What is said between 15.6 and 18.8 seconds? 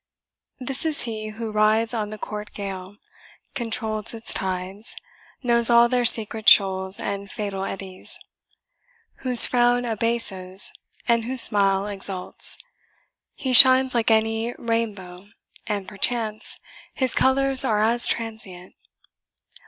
and, perchance, His colours are as transient."